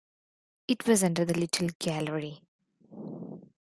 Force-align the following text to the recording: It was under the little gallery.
It 0.67 0.87
was 0.87 1.03
under 1.03 1.25
the 1.25 1.37
little 1.39 1.69
gallery. 1.77 2.41